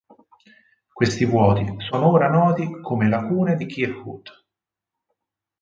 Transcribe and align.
Questi 0.91 1.25
vuoti 1.25 1.75
sono 1.87 2.09
ora 2.09 2.27
noti 2.27 2.67
come 2.81 3.07
lacune 3.07 3.55
di 3.55 3.67
Kirkwood. 3.67 4.29